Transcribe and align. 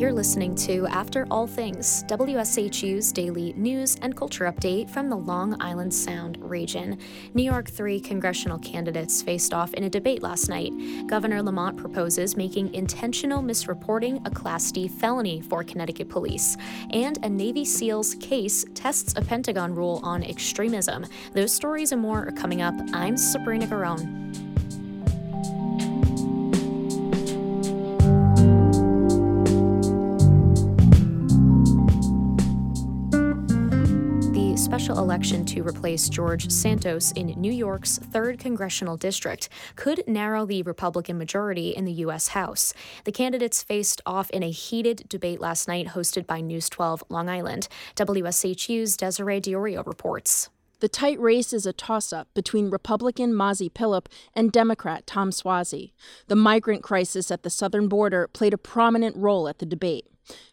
You're 0.00 0.14
listening 0.14 0.54
to 0.54 0.86
After 0.86 1.26
All 1.30 1.46
Things, 1.46 2.04
WSHU's 2.04 3.12
daily 3.12 3.52
news 3.52 3.98
and 4.00 4.16
culture 4.16 4.46
update 4.46 4.88
from 4.88 5.10
the 5.10 5.16
Long 5.16 5.60
Island 5.60 5.92
Sound 5.92 6.38
region. 6.40 6.96
New 7.34 7.42
York 7.42 7.68
three 7.68 8.00
congressional 8.00 8.58
candidates 8.60 9.20
faced 9.20 9.52
off 9.52 9.74
in 9.74 9.84
a 9.84 9.90
debate 9.90 10.22
last 10.22 10.48
night. 10.48 10.72
Governor 11.06 11.42
Lamont 11.42 11.76
proposes 11.76 12.34
making 12.34 12.72
intentional 12.72 13.42
misreporting 13.42 14.26
a 14.26 14.30
Class 14.30 14.72
D 14.72 14.88
felony 14.88 15.42
for 15.42 15.62
Connecticut 15.62 16.08
police. 16.08 16.56
And 16.94 17.22
a 17.22 17.28
Navy 17.28 17.66
SEAL's 17.66 18.14
case 18.14 18.64
tests 18.72 19.12
a 19.18 19.20
Pentagon 19.20 19.74
rule 19.74 20.00
on 20.02 20.22
extremism. 20.22 21.04
Those 21.34 21.52
stories 21.52 21.92
and 21.92 22.00
more 22.00 22.26
are 22.26 22.32
coming 22.32 22.62
up. 22.62 22.74
I'm 22.94 23.18
Sabrina 23.18 23.66
Garone. 23.66 24.49
Election 35.00 35.46
to 35.46 35.62
replace 35.62 36.10
George 36.10 36.50
Santos 36.50 37.10
in 37.12 37.28
New 37.28 37.52
York's 37.52 37.98
3rd 37.98 38.38
Congressional 38.38 38.98
District 38.98 39.48
could 39.74 40.04
narrow 40.06 40.44
the 40.44 40.62
Republican 40.62 41.16
majority 41.16 41.70
in 41.70 41.86
the 41.86 41.92
U.S. 42.04 42.28
House. 42.28 42.74
The 43.04 43.12
candidates 43.12 43.62
faced 43.62 44.02
off 44.04 44.28
in 44.28 44.42
a 44.42 44.50
heated 44.50 45.08
debate 45.08 45.40
last 45.40 45.66
night 45.66 45.88
hosted 45.88 46.26
by 46.26 46.42
News 46.42 46.68
12 46.68 47.02
Long 47.08 47.30
Island. 47.30 47.66
WSHU's 47.96 48.98
Desiree 48.98 49.40
Diorio 49.40 49.86
reports. 49.86 50.50
The 50.80 50.88
tight 50.88 51.18
race 51.18 51.54
is 51.54 51.64
a 51.64 51.72
toss 51.72 52.12
up 52.12 52.28
between 52.34 52.68
Republican 52.68 53.32
Mazi 53.32 53.70
Pilip 53.70 54.06
and 54.34 54.52
Democrat 54.52 55.06
Tom 55.06 55.30
Suozzi. 55.30 55.92
The 56.26 56.36
migrant 56.36 56.82
crisis 56.82 57.30
at 57.30 57.42
the 57.42 57.50
southern 57.50 57.88
border 57.88 58.28
played 58.28 58.52
a 58.52 58.58
prominent 58.58 59.16
role 59.16 59.48
at 59.48 59.60
the 59.60 59.66
debate. 59.66 60.06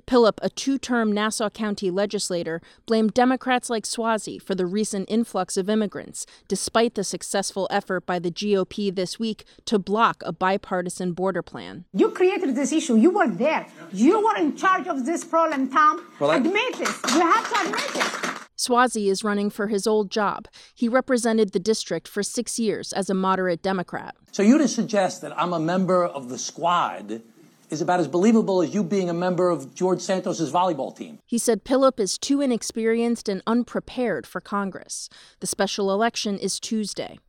Pilip, 0.07 0.39
a 0.41 0.49
two 0.49 0.77
term 0.77 1.11
Nassau 1.11 1.49
County 1.49 1.91
legislator, 1.91 2.61
blamed 2.85 3.13
Democrats 3.13 3.69
like 3.69 3.83
Suozzi 3.83 4.41
for 4.41 4.55
the 4.55 4.65
recent 4.65 5.09
influx 5.09 5.57
of 5.57 5.69
immigrants, 5.69 6.25
despite 6.47 6.95
the 6.95 7.03
successful 7.03 7.67
effort 7.69 8.05
by 8.05 8.17
the 8.17 8.31
GOP 8.31 8.95
this 8.95 9.19
week 9.19 9.43
to 9.65 9.77
block 9.77 10.23
a 10.25 10.31
bipartisan 10.31 11.11
border 11.11 11.41
plan. 11.41 11.83
You 11.93 12.11
created 12.11 12.55
this 12.55 12.71
issue. 12.71 12.95
You 12.95 13.11
were 13.11 13.27
there. 13.27 13.67
You 13.91 14.23
were 14.23 14.37
in 14.37 14.55
charge 14.55 14.87
of 14.87 15.05
this 15.05 15.25
problem, 15.25 15.69
Tom. 15.69 16.07
Well, 16.19 16.31
admit 16.31 16.77
this. 16.77 16.99
You 17.13 17.19
have 17.19 17.53
to 17.53 17.69
admit 17.69 18.05
it. 18.05 18.37
Suozzi 18.57 19.09
is 19.11 19.23
running 19.23 19.49
for 19.49 19.67
his 19.67 19.85
old 19.85 20.09
job. 20.09 20.47
He 20.73 20.89
represented 20.89 21.51
the 21.51 21.59
district 21.59 22.07
for 22.07 22.23
six 22.23 22.57
years 22.57 22.91
as 22.91 23.09
a 23.09 23.13
moderate 23.13 23.61
Democrat. 23.61 24.15
So 24.31 24.41
you 24.41 24.57
to 24.57 24.67
suggest 24.67 25.21
that 25.21 25.37
I'm 25.37 25.53
a 25.53 25.59
member 25.59 26.03
of 26.03 26.29
the 26.29 26.39
squad 26.39 27.21
is 27.69 27.81
about 27.81 27.99
as 27.99 28.07
believable 28.07 28.61
as 28.61 28.73
you 28.73 28.83
being 28.83 29.09
a 29.09 29.13
member 29.13 29.49
of 29.49 29.73
George 29.75 30.01
Santos's 30.01 30.51
volleyball 30.51 30.95
team. 30.95 31.19
He 31.25 31.37
said 31.37 31.63
Pilip 31.63 31.99
is 31.99 32.17
too 32.17 32.41
inexperienced 32.41 33.27
and 33.27 33.41
unprepared 33.45 34.25
for 34.25 34.41
Congress. 34.41 35.09
The 35.39 35.47
special 35.47 35.91
election 35.91 36.37
is 36.37 36.59
Tuesday. 36.59 37.19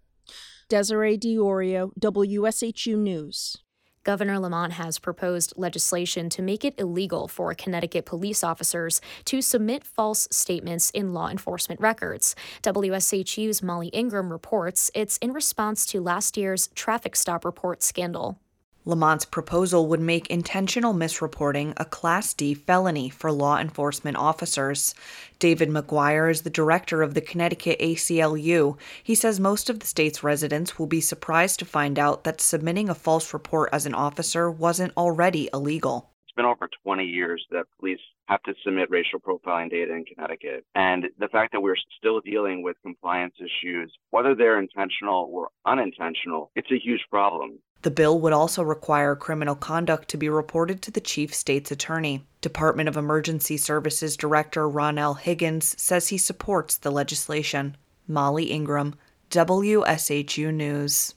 Desiree 0.69 1.19
Diorio, 1.19 1.93
WSHU 1.99 2.97
News. 2.97 3.57
Governor 4.05 4.39
Lamont 4.39 4.73
has 4.75 4.99
proposed 4.99 5.53
legislation 5.57 6.31
to 6.31 6.41
make 6.41 6.65
it 6.65 6.75
illegal 6.79 7.29
for 7.29 7.53
Connecticut 7.55 8.07
police 8.07 8.43
officers 8.43 9.03
to 9.27 9.43
submit 9.43 9.85
false 9.85 10.29
statements 10.31 10.91
in 10.91 11.13
law 11.13 11.29
enforcement 11.29 11.81
records. 11.81 12.35
WSHU's 12.63 13.63
Molly 13.63 13.89
Ingram 13.89 14.33
reports 14.33 14.91
it's 14.95 15.19
in 15.19 15.33
response 15.33 15.85
to 15.87 16.01
last 16.01 16.37
year's 16.37 16.69
traffic 16.75 17.17
stop 17.17 17.45
report 17.45 17.83
scandal. 17.83 18.39
Lamont's 18.85 19.25
proposal 19.25 19.87
would 19.87 20.01
make 20.01 20.27
intentional 20.29 20.95
misreporting 20.95 21.75
a 21.77 21.85
Class 21.85 22.33
D 22.33 22.55
felony 22.55 23.11
for 23.11 23.31
law 23.31 23.59
enforcement 23.59 24.17
officers. 24.17 24.95
David 25.39 25.69
McGuire 25.69 26.31
is 26.31 26.43
the 26.43 26.51
director 26.51 27.03
of 27.03 27.15
the 27.15 27.21
Connecticut 27.21 27.79
ACLU. 27.81 28.79
He 29.03 29.15
says 29.15 29.39
most 29.39 29.69
of 29.69 29.81
the 29.81 29.87
state's 29.87 30.23
residents 30.23 30.79
will 30.79 30.87
be 30.87 31.01
surprised 31.01 31.59
to 31.59 31.65
find 31.65 31.99
out 31.99 32.25
that 32.25 32.41
submitting 32.41 32.89
a 32.89 32.95
false 32.95 33.35
report 33.35 33.69
as 33.73 33.85
an 33.85 33.95
officer 33.95 34.51
wasn't 34.51 34.97
already 34.97 35.51
illegal. 35.53 36.11
Been 36.39 36.47
over 36.47 36.69
20 36.85 37.03
years 37.03 37.45
that 37.51 37.67
police 37.81 37.99
have 38.27 38.41
to 38.45 38.55
submit 38.65 38.89
racial 38.91 39.19
profiling 39.19 39.71
data 39.71 39.93
in 39.93 40.05
Connecticut. 40.05 40.65
And 40.77 41.07
the 41.19 41.27
fact 41.27 41.51
that 41.51 41.61
we're 41.61 41.75
still 41.99 42.21
dealing 42.21 42.63
with 42.63 42.77
compliance 42.85 43.35
issues, 43.41 43.93
whether 44.11 44.37
they're 44.37 44.61
intentional 44.61 45.29
or 45.33 45.49
unintentional, 45.67 46.53
it's 46.55 46.71
a 46.71 46.79
huge 46.79 47.01
problem. 47.11 47.59
The 47.83 47.91
bill 47.91 48.21
would 48.21 48.33
also 48.33 48.63
require 48.63 49.17
criminal 49.17 49.57
conduct 49.57 50.07
to 50.11 50.17
be 50.17 50.29
reported 50.29 50.81
to 50.83 50.93
the 50.93 51.01
chief 51.01 51.35
state's 51.35 51.73
attorney. 51.73 52.25
Department 52.41 52.89
of 52.89 52.97
Emergency 52.97 53.57
Services 53.57 54.17
Director 54.17 54.71
Ronnell 54.71 55.19
Higgins 55.19 55.75
says 55.77 56.07
he 56.07 56.19
supports 56.19 56.77
the 56.79 56.93
legislation. 56.93 57.77
Molly 58.07 58.53
Ingram, 58.53 58.95
WSHU 59.31 60.55
News. 60.55 61.15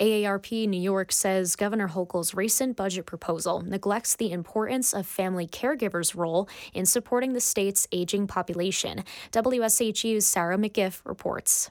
AARP 0.00 0.68
New 0.68 0.80
York 0.80 1.10
says 1.10 1.56
Governor 1.56 1.88
Hochul's 1.88 2.32
recent 2.32 2.76
budget 2.76 3.04
proposal 3.04 3.62
neglects 3.62 4.14
the 4.14 4.30
importance 4.30 4.94
of 4.94 5.06
family 5.06 5.46
caregivers' 5.46 6.14
role 6.16 6.48
in 6.72 6.86
supporting 6.86 7.32
the 7.32 7.40
state's 7.40 7.88
aging 7.90 8.28
population. 8.28 9.02
WSHU's 9.32 10.26
Sarah 10.26 10.56
McGiff 10.56 11.00
reports. 11.04 11.70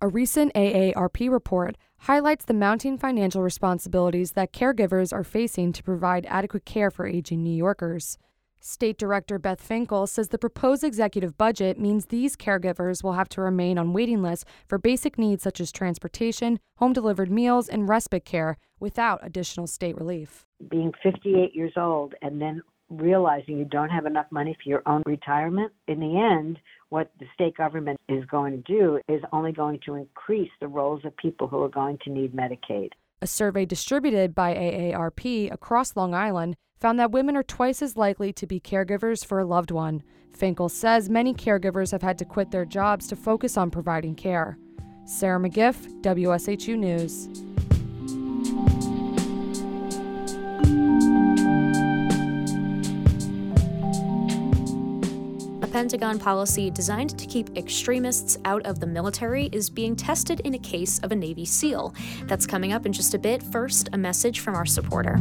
A 0.00 0.08
recent 0.08 0.52
AARP 0.54 1.30
report 1.30 1.76
highlights 1.98 2.44
the 2.44 2.54
mounting 2.54 2.98
financial 2.98 3.42
responsibilities 3.42 4.32
that 4.32 4.52
caregivers 4.52 5.12
are 5.12 5.24
facing 5.24 5.72
to 5.72 5.82
provide 5.82 6.26
adequate 6.26 6.64
care 6.64 6.90
for 6.90 7.06
aging 7.06 7.42
New 7.42 7.56
Yorkers. 7.56 8.18
State 8.66 8.96
Director 8.96 9.38
Beth 9.38 9.60
Finkel 9.60 10.06
says 10.06 10.28
the 10.28 10.38
proposed 10.38 10.82
executive 10.82 11.36
budget 11.36 11.78
means 11.78 12.06
these 12.06 12.34
caregivers 12.34 13.04
will 13.04 13.12
have 13.12 13.28
to 13.28 13.42
remain 13.42 13.76
on 13.76 13.92
waiting 13.92 14.22
lists 14.22 14.46
for 14.66 14.78
basic 14.78 15.18
needs 15.18 15.42
such 15.42 15.60
as 15.60 15.70
transportation, 15.70 16.58
home 16.78 16.94
delivered 16.94 17.30
meals, 17.30 17.68
and 17.68 17.90
respite 17.90 18.24
care 18.24 18.56
without 18.80 19.20
additional 19.22 19.66
state 19.66 19.94
relief. 19.98 20.46
Being 20.70 20.94
58 21.02 21.54
years 21.54 21.74
old 21.76 22.14
and 22.22 22.40
then 22.40 22.62
realizing 22.88 23.58
you 23.58 23.66
don't 23.66 23.90
have 23.90 24.06
enough 24.06 24.26
money 24.30 24.56
for 24.64 24.70
your 24.70 24.82
own 24.86 25.02
retirement, 25.04 25.70
in 25.86 26.00
the 26.00 26.16
end, 26.18 26.58
what 26.88 27.10
the 27.20 27.26
state 27.34 27.58
government 27.58 28.00
is 28.08 28.24
going 28.30 28.52
to 28.52 28.62
do 28.62 28.98
is 29.10 29.20
only 29.30 29.52
going 29.52 29.78
to 29.84 29.96
increase 29.96 30.50
the 30.62 30.68
roles 30.68 31.04
of 31.04 31.14
people 31.18 31.48
who 31.48 31.62
are 31.62 31.68
going 31.68 31.98
to 32.04 32.10
need 32.10 32.34
Medicaid. 32.34 32.92
A 33.20 33.26
survey 33.26 33.66
distributed 33.66 34.34
by 34.34 34.54
AARP 34.54 35.52
across 35.52 35.96
Long 35.96 36.14
Island 36.14 36.56
found 36.80 36.98
that 36.98 37.12
women 37.12 37.36
are 37.36 37.42
twice 37.42 37.82
as 37.82 37.96
likely 37.96 38.32
to 38.32 38.46
be 38.46 38.60
caregivers 38.60 39.24
for 39.24 39.38
a 39.38 39.44
loved 39.44 39.70
one. 39.70 40.02
Finkel 40.32 40.68
says 40.68 41.08
many 41.08 41.32
caregivers 41.32 41.92
have 41.92 42.02
had 42.02 42.18
to 42.18 42.24
quit 42.24 42.50
their 42.50 42.64
jobs 42.64 43.06
to 43.08 43.16
focus 43.16 43.56
on 43.56 43.70
providing 43.70 44.14
care. 44.14 44.58
Sarah 45.06 45.38
McGiff, 45.38 45.76
WSHU 46.02 46.78
News. 46.78 47.28
A 55.62 55.66
Pentagon 55.68 56.18
policy 56.18 56.70
designed 56.70 57.18
to 57.18 57.26
keep 57.26 57.56
extremists 57.56 58.38
out 58.44 58.64
of 58.64 58.80
the 58.80 58.86
military 58.86 59.48
is 59.52 59.68
being 59.68 59.94
tested 59.94 60.40
in 60.40 60.54
a 60.54 60.58
case 60.58 60.98
of 61.00 61.12
a 61.12 61.16
Navy 61.16 61.44
SEAL. 61.44 61.94
That's 62.24 62.46
coming 62.46 62.72
up 62.72 62.86
in 62.86 62.92
just 62.92 63.14
a 63.14 63.18
bit. 63.18 63.42
First, 63.42 63.90
a 63.92 63.98
message 63.98 64.40
from 64.40 64.54
our 64.54 64.66
supporter. 64.66 65.18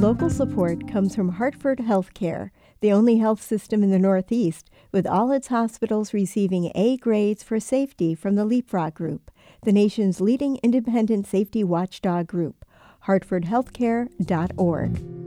Local 0.00 0.30
support 0.30 0.88
comes 0.88 1.14
from 1.14 1.32
Hartford 1.32 1.80
Healthcare, 1.80 2.52
the 2.80 2.90
only 2.90 3.18
health 3.18 3.42
system 3.42 3.82
in 3.82 3.90
the 3.90 3.98
Northeast, 3.98 4.70
with 4.92 5.06
all 5.06 5.30
its 5.30 5.48
hospitals 5.48 6.14
receiving 6.14 6.72
A 6.74 6.96
grades 6.96 7.42
for 7.42 7.60
safety 7.60 8.14
from 8.14 8.34
the 8.34 8.46
Leapfrog 8.46 8.94
Group 8.94 9.30
the 9.62 9.72
nation's 9.72 10.18
leading 10.18 10.58
independent 10.62 11.26
safety 11.26 11.62
watchdog 11.62 12.26
group, 12.26 12.64
hartfordhealthcare.org. 13.06 15.19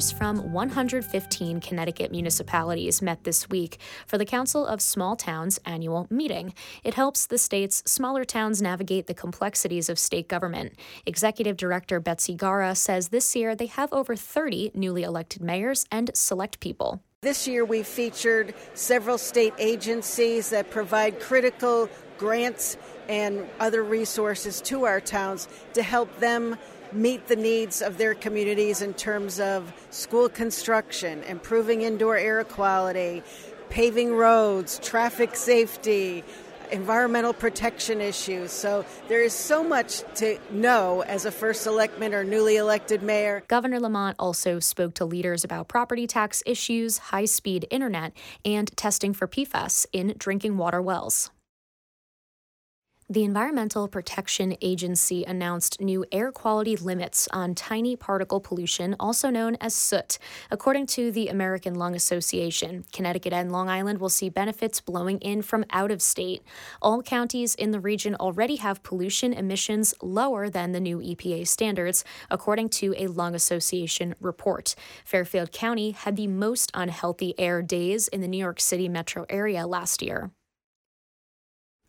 From 0.00 0.52
115 0.54 1.60
Connecticut 1.60 2.10
municipalities 2.10 3.02
met 3.02 3.24
this 3.24 3.50
week 3.50 3.78
for 4.06 4.16
the 4.16 4.24
Council 4.24 4.64
of 4.64 4.80
Small 4.80 5.14
Towns 5.14 5.60
annual 5.66 6.06
meeting. 6.08 6.54
It 6.82 6.94
helps 6.94 7.26
the 7.26 7.36
state's 7.36 7.82
smaller 7.84 8.24
towns 8.24 8.62
navigate 8.62 9.08
the 9.08 9.14
complexities 9.14 9.90
of 9.90 9.98
state 9.98 10.26
government. 10.26 10.72
Executive 11.04 11.58
Director 11.58 12.00
Betsy 12.00 12.34
Gara 12.34 12.74
says 12.74 13.08
this 13.08 13.36
year 13.36 13.54
they 13.54 13.66
have 13.66 13.92
over 13.92 14.16
30 14.16 14.70
newly 14.72 15.02
elected 15.02 15.42
mayors 15.42 15.84
and 15.92 16.10
select 16.14 16.60
people. 16.60 17.02
This 17.20 17.46
year 17.46 17.66
we 17.66 17.82
featured 17.82 18.54
several 18.72 19.18
state 19.18 19.52
agencies 19.58 20.48
that 20.48 20.70
provide 20.70 21.20
critical 21.20 21.90
grants 22.16 22.78
and 23.06 23.46
other 23.58 23.82
resources 23.82 24.62
to 24.62 24.86
our 24.86 25.00
towns 25.00 25.46
to 25.74 25.82
help 25.82 26.18
them 26.20 26.56
meet 26.92 27.26
the 27.28 27.36
needs 27.36 27.82
of 27.82 27.98
their 27.98 28.14
communities 28.14 28.82
in 28.82 28.94
terms 28.94 29.40
of 29.40 29.72
school 29.90 30.28
construction, 30.28 31.22
improving 31.24 31.82
indoor 31.82 32.16
air 32.16 32.42
quality, 32.44 33.22
paving 33.68 34.14
roads, 34.14 34.78
traffic 34.80 35.36
safety, 35.36 36.24
environmental 36.72 37.32
protection 37.32 38.00
issues. 38.00 38.52
So 38.52 38.84
there 39.08 39.22
is 39.22 39.32
so 39.32 39.62
much 39.62 40.02
to 40.16 40.38
know 40.50 41.02
as 41.02 41.24
a 41.24 41.30
first 41.30 41.62
selectman 41.62 42.14
or 42.14 42.24
newly 42.24 42.56
elected 42.56 43.02
mayor. 43.02 43.42
Governor 43.48 43.80
Lamont 43.80 44.16
also 44.18 44.58
spoke 44.58 44.94
to 44.94 45.04
leaders 45.04 45.44
about 45.44 45.68
property 45.68 46.06
tax 46.06 46.42
issues, 46.46 46.98
high 46.98 47.24
speed 47.24 47.66
internet, 47.70 48.12
and 48.44 48.74
testing 48.76 49.12
for 49.12 49.26
PFAS 49.26 49.86
in 49.92 50.14
drinking 50.18 50.56
water 50.56 50.80
wells. 50.80 51.30
The 53.10 53.24
Environmental 53.24 53.88
Protection 53.88 54.56
Agency 54.62 55.24
announced 55.24 55.80
new 55.80 56.04
air 56.12 56.30
quality 56.30 56.76
limits 56.76 57.26
on 57.32 57.56
tiny 57.56 57.96
particle 57.96 58.38
pollution, 58.38 58.94
also 59.00 59.30
known 59.30 59.56
as 59.60 59.74
soot. 59.74 60.16
According 60.48 60.86
to 60.94 61.10
the 61.10 61.26
American 61.26 61.74
Lung 61.74 61.96
Association, 61.96 62.84
Connecticut 62.92 63.32
and 63.32 63.50
Long 63.50 63.68
Island 63.68 63.98
will 63.98 64.10
see 64.10 64.28
benefits 64.28 64.80
blowing 64.80 65.18
in 65.18 65.42
from 65.42 65.64
out 65.72 65.90
of 65.90 66.00
state. 66.00 66.44
All 66.80 67.02
counties 67.02 67.56
in 67.56 67.72
the 67.72 67.80
region 67.80 68.14
already 68.14 68.54
have 68.56 68.84
pollution 68.84 69.32
emissions 69.32 69.92
lower 70.00 70.48
than 70.48 70.70
the 70.70 70.78
new 70.78 70.98
EPA 70.98 71.48
standards, 71.48 72.04
according 72.30 72.68
to 72.68 72.94
a 72.96 73.08
Lung 73.08 73.34
Association 73.34 74.14
report. 74.20 74.76
Fairfield 75.04 75.50
County 75.50 75.90
had 75.90 76.14
the 76.14 76.28
most 76.28 76.70
unhealthy 76.74 77.34
air 77.40 77.60
days 77.60 78.06
in 78.06 78.20
the 78.20 78.28
New 78.28 78.38
York 78.38 78.60
City 78.60 78.88
metro 78.88 79.26
area 79.28 79.66
last 79.66 80.00
year. 80.00 80.30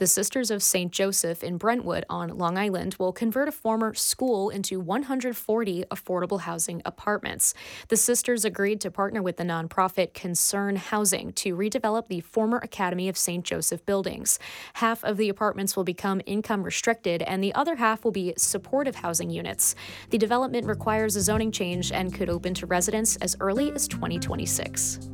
The 0.01 0.07
Sisters 0.07 0.49
of 0.49 0.63
St. 0.63 0.91
Joseph 0.91 1.43
in 1.43 1.57
Brentwood 1.57 2.05
on 2.09 2.35
Long 2.35 2.57
Island 2.57 2.95
will 2.97 3.13
convert 3.13 3.47
a 3.47 3.51
former 3.51 3.93
school 3.93 4.49
into 4.49 4.79
140 4.79 5.85
affordable 5.91 6.39
housing 6.39 6.81
apartments. 6.85 7.53
The 7.89 7.97
sisters 7.97 8.43
agreed 8.43 8.81
to 8.81 8.89
partner 8.89 9.21
with 9.21 9.37
the 9.37 9.43
nonprofit 9.43 10.15
Concern 10.15 10.77
Housing 10.77 11.33
to 11.33 11.55
redevelop 11.55 12.07
the 12.07 12.21
former 12.21 12.57
Academy 12.63 13.09
of 13.09 13.15
St. 13.15 13.45
Joseph 13.45 13.85
buildings. 13.85 14.39
Half 14.73 15.03
of 15.03 15.17
the 15.17 15.29
apartments 15.29 15.75
will 15.75 15.83
become 15.83 16.19
income 16.25 16.63
restricted, 16.63 17.21
and 17.21 17.43
the 17.43 17.53
other 17.53 17.75
half 17.75 18.03
will 18.03 18.11
be 18.11 18.33
supportive 18.39 18.95
housing 18.95 19.29
units. 19.29 19.75
The 20.09 20.17
development 20.17 20.65
requires 20.65 21.15
a 21.15 21.21
zoning 21.21 21.51
change 21.51 21.91
and 21.91 22.11
could 22.11 22.27
open 22.27 22.55
to 22.55 22.65
residents 22.65 23.17
as 23.17 23.37
early 23.39 23.71
as 23.71 23.87
2026. 23.87 25.11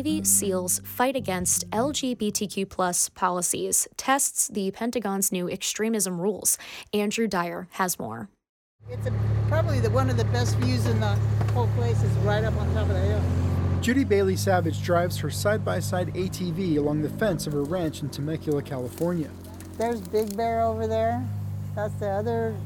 Navy 0.00 0.24
SEAL's 0.24 0.80
fight 0.82 1.14
against 1.14 1.68
LGBTQ 1.72 2.70
plus 2.70 3.10
policies 3.10 3.86
tests 3.98 4.48
the 4.48 4.70
Pentagon's 4.70 5.30
new 5.30 5.46
extremism 5.46 6.18
rules. 6.18 6.56
Andrew 6.94 7.28
Dyer 7.28 7.68
has 7.72 7.98
more. 7.98 8.30
It's 8.88 9.06
a, 9.06 9.12
probably 9.46 9.78
the, 9.78 9.90
one 9.90 10.08
of 10.08 10.16
the 10.16 10.24
best 10.24 10.56
views 10.56 10.86
in 10.86 10.98
the 11.00 11.14
whole 11.52 11.66
place 11.76 12.02
is 12.02 12.10
right 12.24 12.42
up 12.42 12.56
on 12.56 12.72
top 12.72 12.88
of 12.88 12.94
the 12.94 13.00
hill. 13.00 13.22
Judy 13.82 14.04
Bailey 14.04 14.36
Savage 14.36 14.82
drives 14.82 15.18
her 15.18 15.28
side 15.28 15.66
by 15.66 15.78
side 15.80 16.14
ATV 16.14 16.78
along 16.78 17.02
the 17.02 17.10
fence 17.10 17.46
of 17.46 17.52
her 17.52 17.64
ranch 17.64 18.00
in 18.00 18.08
Temecula, 18.08 18.62
California. 18.62 19.28
There's 19.76 20.00
Big 20.00 20.34
Bear 20.34 20.62
over 20.62 20.86
there. 20.86 21.22
That's 21.76 21.92
the 21.96 22.08
other 22.08 22.56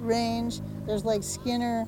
range. 0.00 0.58
There's 0.84 1.04
Lake 1.04 1.22
Skinner. 1.22 1.86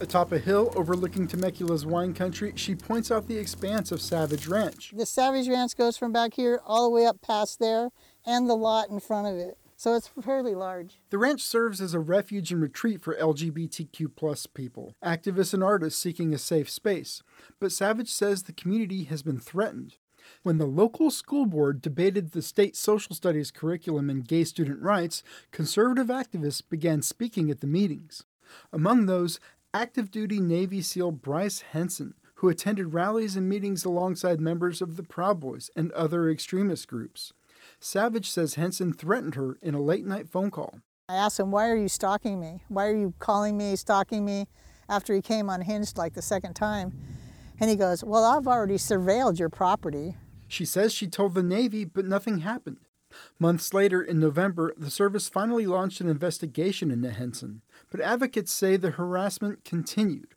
Atop 0.00 0.32
a 0.32 0.38
hill 0.38 0.72
overlooking 0.76 1.28
Temecula's 1.28 1.84
wine 1.84 2.14
country, 2.14 2.54
she 2.56 2.74
points 2.74 3.10
out 3.10 3.28
the 3.28 3.36
expanse 3.36 3.92
of 3.92 4.00
Savage 4.00 4.46
Ranch. 4.46 4.94
The 4.96 5.04
Savage 5.04 5.46
Ranch 5.46 5.76
goes 5.76 5.98
from 5.98 6.10
back 6.10 6.32
here 6.32 6.62
all 6.64 6.84
the 6.84 6.90
way 6.90 7.04
up 7.04 7.20
past 7.20 7.58
there 7.58 7.90
and 8.24 8.48
the 8.48 8.56
lot 8.56 8.88
in 8.88 8.98
front 8.98 9.26
of 9.26 9.36
it. 9.36 9.58
So 9.76 9.94
it's 9.94 10.08
fairly 10.08 10.54
large. 10.54 11.00
The 11.10 11.18
ranch 11.18 11.42
serves 11.42 11.82
as 11.82 11.92
a 11.92 12.00
refuge 12.00 12.50
and 12.50 12.62
retreat 12.62 13.02
for 13.02 13.14
LGBTQ 13.14 14.16
plus 14.16 14.46
people, 14.46 14.94
activists 15.04 15.52
and 15.52 15.62
artists 15.62 16.00
seeking 16.00 16.32
a 16.32 16.38
safe 16.38 16.70
space. 16.70 17.22
But 17.60 17.72
Savage 17.72 18.10
says 18.10 18.44
the 18.44 18.52
community 18.52 19.04
has 19.04 19.22
been 19.22 19.38
threatened. 19.38 19.96
When 20.42 20.56
the 20.56 20.66
local 20.66 21.10
school 21.10 21.44
board 21.44 21.82
debated 21.82 22.32
the 22.32 22.42
state 22.42 22.74
social 22.74 23.14
studies 23.14 23.50
curriculum 23.50 24.08
and 24.08 24.26
gay 24.26 24.44
student 24.44 24.80
rights, 24.80 25.22
conservative 25.50 26.06
activists 26.06 26.62
began 26.66 27.02
speaking 27.02 27.50
at 27.50 27.60
the 27.60 27.66
meetings. 27.66 28.24
Among 28.72 29.06
those, 29.06 29.38
active 29.72 30.10
duty 30.10 30.40
Navy 30.40 30.82
SEAL 30.82 31.12
Bryce 31.12 31.60
Henson, 31.60 32.14
who 32.36 32.48
attended 32.48 32.92
rallies 32.92 33.36
and 33.36 33.48
meetings 33.48 33.84
alongside 33.84 34.40
members 34.40 34.82
of 34.82 34.96
the 34.96 35.02
Proud 35.02 35.38
Boys 35.40 35.70
and 35.76 35.92
other 35.92 36.28
extremist 36.28 36.88
groups. 36.88 37.32
Savage 37.78 38.30
says 38.30 38.54
Henson 38.54 38.92
threatened 38.92 39.36
her 39.36 39.58
in 39.62 39.74
a 39.74 39.82
late 39.82 40.04
night 40.04 40.28
phone 40.28 40.50
call. 40.50 40.80
I 41.08 41.14
asked 41.14 41.38
him, 41.38 41.50
Why 41.50 41.68
are 41.68 41.76
you 41.76 41.88
stalking 41.88 42.40
me? 42.40 42.62
Why 42.68 42.86
are 42.86 42.96
you 42.96 43.14
calling 43.18 43.56
me, 43.56 43.76
stalking 43.76 44.24
me? 44.24 44.46
After 44.88 45.14
he 45.14 45.22
came 45.22 45.48
unhinged 45.48 45.96
like 45.96 46.14
the 46.14 46.22
second 46.22 46.54
time. 46.54 46.92
And 47.60 47.70
he 47.70 47.76
goes, 47.76 48.02
Well, 48.02 48.24
I've 48.24 48.48
already 48.48 48.76
surveilled 48.76 49.38
your 49.38 49.50
property. 49.50 50.16
She 50.48 50.64
says 50.64 50.92
she 50.92 51.06
told 51.06 51.34
the 51.34 51.42
Navy, 51.42 51.84
but 51.84 52.06
nothing 52.06 52.38
happened. 52.38 52.78
Months 53.38 53.74
later, 53.74 54.02
in 54.02 54.20
November, 54.20 54.72
the 54.76 54.90
service 54.90 55.28
finally 55.28 55.66
launched 55.66 56.00
an 56.00 56.08
investigation 56.08 56.90
into 56.90 57.10
Henson, 57.10 57.62
but 57.90 58.00
advocates 58.00 58.52
say 58.52 58.76
the 58.76 58.92
harassment 58.92 59.64
continued. 59.64 60.34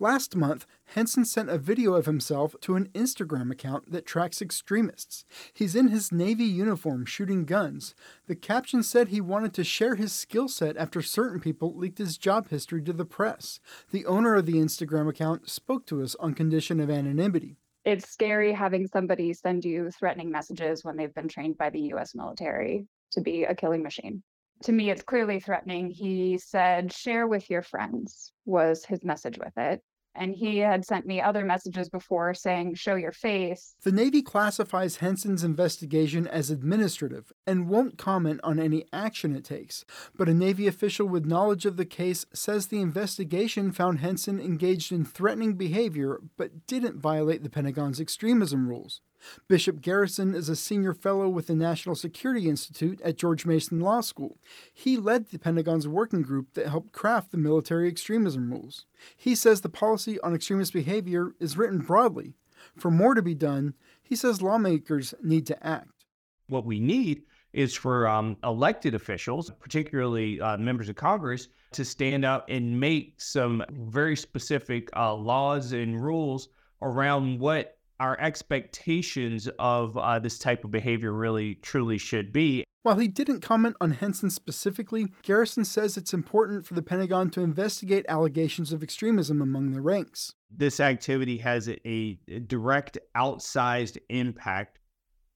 Last 0.00 0.34
month, 0.34 0.66
Henson 0.94 1.26
sent 1.26 1.50
a 1.50 1.58
video 1.58 1.92
of 1.92 2.06
himself 2.06 2.56
to 2.62 2.74
an 2.74 2.88
Instagram 2.94 3.52
account 3.52 3.92
that 3.92 4.06
tracks 4.06 4.40
extremists. 4.40 5.26
He's 5.52 5.76
in 5.76 5.88
his 5.88 6.10
Navy 6.10 6.44
uniform 6.44 7.04
shooting 7.04 7.44
guns. 7.44 7.94
The 8.26 8.34
caption 8.34 8.82
said 8.82 9.08
he 9.08 9.20
wanted 9.20 9.52
to 9.54 9.64
share 9.64 9.96
his 9.96 10.12
skill 10.12 10.48
set 10.48 10.78
after 10.78 11.02
certain 11.02 11.38
people 11.38 11.76
leaked 11.76 11.98
his 11.98 12.16
job 12.16 12.48
history 12.48 12.82
to 12.82 12.94
the 12.94 13.04
press. 13.04 13.60
The 13.90 14.06
owner 14.06 14.34
of 14.36 14.46
the 14.46 14.54
Instagram 14.54 15.08
account 15.08 15.50
spoke 15.50 15.84
to 15.86 16.02
us 16.02 16.16
on 16.18 16.32
condition 16.32 16.80
of 16.80 16.88
anonymity 16.88 17.58
it's 17.88 18.10
scary 18.10 18.52
having 18.52 18.86
somebody 18.86 19.32
send 19.32 19.64
you 19.64 19.90
threatening 19.90 20.30
messages 20.30 20.84
when 20.84 20.96
they've 20.96 21.14
been 21.14 21.28
trained 21.28 21.56
by 21.56 21.70
the 21.70 21.80
US 21.94 22.14
military 22.14 22.86
to 23.12 23.22
be 23.22 23.44
a 23.44 23.54
killing 23.54 23.82
machine. 23.82 24.22
To 24.64 24.72
me, 24.72 24.90
it's 24.90 25.02
clearly 25.02 25.40
threatening. 25.40 25.90
He 25.90 26.38
said, 26.38 26.92
share 26.92 27.26
with 27.26 27.48
your 27.48 27.62
friends, 27.62 28.32
was 28.44 28.84
his 28.84 29.04
message 29.04 29.38
with 29.38 29.56
it. 29.56 29.82
And 30.14 30.34
he 30.34 30.58
had 30.58 30.84
sent 30.84 31.06
me 31.06 31.20
other 31.20 31.44
messages 31.44 31.88
before 31.88 32.34
saying, 32.34 32.74
show 32.74 32.96
your 32.96 33.12
face. 33.12 33.76
The 33.84 33.92
Navy 33.92 34.20
classifies 34.20 34.96
Henson's 34.96 35.44
investigation 35.44 36.26
as 36.26 36.50
administrative 36.50 37.32
and 37.46 37.68
won't 37.68 37.98
comment 37.98 38.40
on 38.42 38.58
any 38.58 38.84
action 38.92 39.36
it 39.36 39.44
takes. 39.44 39.84
But 40.16 40.28
a 40.28 40.34
Navy 40.34 40.66
official 40.66 41.06
with 41.06 41.24
knowledge 41.24 41.66
of 41.66 41.76
the 41.76 41.84
case 41.84 42.26
says 42.32 42.66
the 42.66 42.80
investigation 42.80 43.70
found 43.70 44.00
Henson 44.00 44.40
engaged 44.40 44.90
in 44.90 45.04
threatening 45.04 45.54
behavior 45.54 46.18
but 46.36 46.66
didn't 46.66 47.00
violate 47.00 47.42
the 47.42 47.50
Pentagon's 47.50 48.00
extremism 48.00 48.68
rules. 48.68 49.00
Bishop 49.48 49.80
Garrison 49.80 50.34
is 50.34 50.48
a 50.48 50.54
senior 50.54 50.94
fellow 50.94 51.28
with 51.28 51.48
the 51.48 51.54
National 51.54 51.96
Security 51.96 52.48
Institute 52.48 53.00
at 53.02 53.16
George 53.16 53.44
Mason 53.44 53.80
Law 53.80 54.00
School. 54.00 54.38
He 54.72 54.96
led 54.96 55.26
the 55.26 55.40
Pentagon's 55.40 55.88
working 55.88 56.22
group 56.22 56.54
that 56.54 56.68
helped 56.68 56.92
craft 56.92 57.32
the 57.32 57.36
military 57.36 57.88
extremism 57.88 58.52
rules. 58.52 58.86
He 59.16 59.34
says 59.34 59.60
the 59.60 59.68
policy 59.68 59.97
on 60.22 60.34
extremist 60.34 60.72
behavior 60.72 61.32
is 61.40 61.56
written 61.56 61.78
broadly. 61.78 62.34
For 62.76 62.90
more 62.90 63.14
to 63.14 63.22
be 63.22 63.34
done, 63.34 63.74
he 64.02 64.14
says 64.14 64.42
lawmakers 64.42 65.14
need 65.22 65.46
to 65.46 65.66
act. 65.66 66.04
What 66.48 66.64
we 66.64 66.78
need 66.80 67.22
is 67.52 67.74
for 67.74 68.06
um, 68.06 68.36
elected 68.44 68.94
officials, 68.94 69.50
particularly 69.58 70.40
uh, 70.40 70.56
members 70.58 70.88
of 70.88 70.96
Congress, 70.96 71.48
to 71.72 71.84
stand 71.84 72.24
up 72.24 72.46
and 72.48 72.78
make 72.78 73.20
some 73.20 73.64
very 73.70 74.16
specific 74.16 74.88
uh, 74.96 75.14
laws 75.14 75.72
and 75.72 76.00
rules 76.00 76.48
around 76.82 77.40
what 77.40 77.76
our 78.00 78.18
expectations 78.20 79.48
of 79.58 79.96
uh, 79.96 80.18
this 80.18 80.38
type 80.38 80.64
of 80.64 80.70
behavior 80.70 81.12
really 81.12 81.56
truly 81.56 81.98
should 81.98 82.32
be. 82.32 82.64
While 82.82 82.98
he 82.98 83.08
didn't 83.08 83.40
comment 83.40 83.76
on 83.80 83.90
Henson 83.90 84.30
specifically, 84.30 85.08
Garrison 85.22 85.64
says 85.64 85.96
it's 85.96 86.14
important 86.14 86.64
for 86.64 86.74
the 86.74 86.82
Pentagon 86.82 87.28
to 87.30 87.40
investigate 87.40 88.06
allegations 88.08 88.72
of 88.72 88.82
extremism 88.82 89.42
among 89.42 89.72
the 89.72 89.80
ranks. 89.80 90.34
This 90.50 90.78
activity 90.78 91.38
has 91.38 91.68
a, 91.68 92.18
a 92.28 92.38
direct 92.38 92.98
outsized 93.16 93.98
impact. 94.08 94.78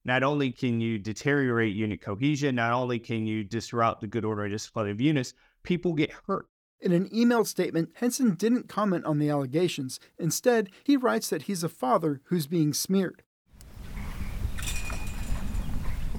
Not 0.05 0.23
only 0.23 0.51
can 0.51 0.81
you 0.81 0.99
deteriorate 0.99 1.75
unit 1.75 2.01
cohesion, 2.01 2.55
not 2.55 2.73
only 2.73 2.99
can 2.99 3.27
you 3.27 3.45
disrupt 3.45 4.01
the 4.01 4.07
good 4.07 4.25
order 4.25 4.45
and 4.45 4.53
discipline 4.53 4.89
of 4.89 5.01
units, 5.01 5.35
people 5.63 5.93
get 5.95 6.13
hurt. 6.27 6.47
In 6.81 6.93
an 6.93 7.09
emailed 7.11 7.47
statement, 7.47 7.91
Henson 7.95 8.35
didn't 8.35 8.69
comment 8.69 9.05
on 9.05 9.19
the 9.19 9.31
allegations. 9.31 10.01
Instead, 10.19 10.69
he 10.83 10.97
writes 10.97 11.31
that 11.31 11.43
he's 11.43 11.63
a 11.63 11.69
father 11.69 12.21
who's 12.25 12.49
being 12.49 12.73
smeared. 12.73 13.23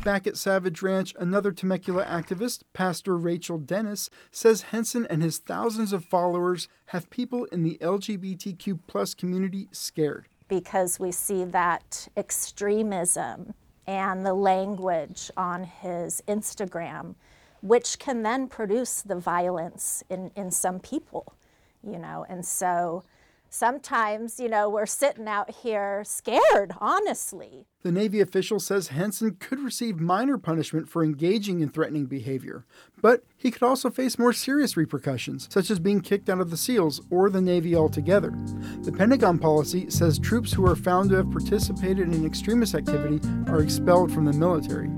Back 0.04 0.28
at 0.28 0.36
Savage 0.36 0.82
Ranch, 0.82 1.16
another 1.18 1.54
Temecula 1.54 2.04
activist, 2.04 2.64
Pastor 2.74 3.16
Rachel 3.16 3.58
Dennis, 3.58 4.10
says 4.32 4.64
Henson 4.64 5.08
and 5.10 5.24
his 5.24 5.38
thousands 5.38 5.94
of 5.94 6.04
followers 6.04 6.68
have 6.88 7.10
people 7.10 7.46
in 7.46 7.64
the 7.64 7.78
LGBTQ 7.80 8.80
plus 8.86 9.14
community 9.14 9.70
scared. 9.72 10.28
Because 10.50 11.00
we 11.00 11.14
see 11.14 11.46
that 11.46 12.10
extremism 12.18 13.54
and 13.88 14.26
the 14.26 14.34
language 14.34 15.32
on 15.38 15.64
his 15.64 16.22
Instagram, 16.28 17.16
which 17.62 17.98
can 17.98 18.24
then 18.24 18.50
produce 18.50 19.04
the 19.04 19.16
violence 19.16 20.04
in, 20.10 20.32
in 20.36 20.52
some 20.52 20.82
people, 20.82 21.34
you 21.82 21.98
know, 21.98 22.26
and 22.28 22.46
so 22.46 23.06
sometimes, 23.54 24.40
you 24.40 24.50
know, 24.50 24.68
we're 24.68 24.86
sitting 24.86 25.28
out 25.28 25.52
here 25.52 26.04
scared, 26.06 26.74
honestly. 26.80 27.68
The 27.84 27.92
Navy 27.92 28.20
official 28.20 28.60
says 28.60 28.88
Henson 28.88 29.36
could 29.40 29.60
receive 29.60 30.00
minor 30.00 30.38
punishment 30.38 30.90
for 30.90 31.04
engaging 31.04 31.60
in 31.60 31.70
threatening 31.70 32.06
behavior, 32.06 32.66
but 33.02 33.24
he 33.38 33.52
could 33.52 33.62
also 33.62 33.90
face 33.90 34.18
more 34.18 34.34
serious 34.34 34.76
repercussions, 34.76 35.48
such 35.52 35.70
as 35.70 35.80
being 35.80 36.02
kicked 36.02 36.30
out 36.30 36.40
of 36.40 36.50
the 36.50 36.58
SEALs 36.58 37.02
or 37.12 37.30
the 37.30 37.42
Navy 37.42 37.76
altogether. 37.76 38.34
The 38.82 38.92
Pentagon 38.92 39.38
policy 39.38 39.90
says 39.90 40.18
troops 40.18 40.54
who 40.54 40.66
are 40.66 40.76
found 40.76 41.12
to 41.12 41.18
have 41.18 41.32
participated 41.32 42.14
in 42.14 42.26
extremist 42.26 42.74
activity 42.74 43.20
are 43.48 43.62
expelled 43.62 44.12
from 44.12 44.26
the 44.26 44.34
military. 44.34 44.90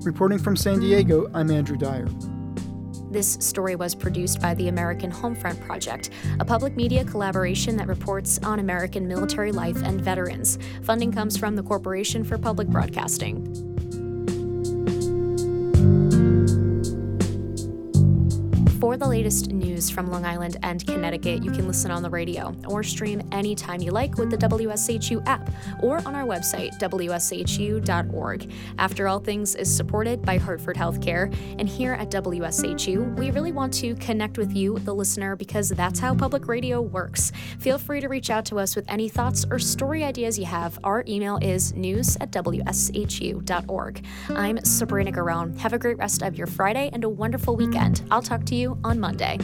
Reporting 0.00 0.38
from 0.38 0.56
San 0.56 0.80
Diego, 0.80 1.30
I'm 1.32 1.50
Andrew 1.50 1.76
Dyer. 1.76 2.08
This 3.12 3.36
story 3.40 3.76
was 3.76 3.94
produced 3.94 4.40
by 4.40 4.54
the 4.54 4.68
American 4.68 5.12
Homefront 5.12 5.60
Project, 5.66 6.08
a 6.40 6.46
public 6.46 6.76
media 6.76 7.04
collaboration 7.04 7.76
that 7.76 7.86
reports 7.86 8.38
on 8.42 8.58
American 8.58 9.06
military 9.06 9.52
life 9.52 9.76
and 9.82 10.00
veterans. 10.00 10.58
Funding 10.82 11.12
comes 11.12 11.36
from 11.36 11.54
the 11.54 11.62
Corporation 11.62 12.24
for 12.24 12.38
Public 12.38 12.68
Broadcasting. 12.68 13.71
For 18.82 18.96
the 18.96 19.06
latest 19.06 19.52
news 19.52 19.88
from 19.90 20.10
Long 20.10 20.24
Island 20.24 20.56
and 20.64 20.84
Connecticut, 20.84 21.44
you 21.44 21.52
can 21.52 21.68
listen 21.68 21.92
on 21.92 22.02
the 22.02 22.10
radio 22.10 22.52
or 22.66 22.82
stream 22.82 23.22
anytime 23.30 23.80
you 23.80 23.92
like 23.92 24.18
with 24.18 24.28
the 24.28 24.36
WSHU 24.36 25.24
app 25.24 25.52
or 25.80 25.98
on 25.98 26.16
our 26.16 26.24
website, 26.24 26.76
WSHU.org. 26.80 28.52
After 28.78 29.06
All 29.06 29.20
Things 29.20 29.54
is 29.54 29.72
supported 29.72 30.22
by 30.22 30.36
Hartford 30.36 30.74
Healthcare, 30.74 31.32
and 31.60 31.68
here 31.68 31.92
at 31.92 32.10
WSHU, 32.10 33.16
we 33.16 33.30
really 33.30 33.52
want 33.52 33.72
to 33.74 33.94
connect 33.94 34.36
with 34.36 34.52
you, 34.52 34.80
the 34.80 34.92
listener, 34.92 35.36
because 35.36 35.68
that's 35.68 36.00
how 36.00 36.12
public 36.12 36.48
radio 36.48 36.80
works. 36.80 37.30
Feel 37.60 37.78
free 37.78 38.00
to 38.00 38.08
reach 38.08 38.30
out 38.30 38.44
to 38.46 38.58
us 38.58 38.74
with 38.74 38.84
any 38.88 39.08
thoughts 39.08 39.46
or 39.48 39.60
story 39.60 40.02
ideas 40.02 40.36
you 40.36 40.46
have. 40.46 40.76
Our 40.82 41.04
email 41.06 41.38
is 41.40 41.72
news 41.74 42.16
at 42.20 42.32
WSHU.org. 42.32 44.04
I'm 44.30 44.64
Sabrina 44.64 45.12
Garone. 45.12 45.56
Have 45.58 45.72
a 45.72 45.78
great 45.78 45.98
rest 45.98 46.22
of 46.22 46.36
your 46.36 46.48
Friday 46.48 46.90
and 46.92 47.04
a 47.04 47.08
wonderful 47.08 47.54
weekend. 47.54 48.02
I'll 48.10 48.22
talk 48.22 48.44
to 48.46 48.56
you 48.56 48.71
on 48.84 49.00
Monday. 49.00 49.38